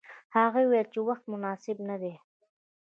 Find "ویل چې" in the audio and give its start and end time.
0.67-0.99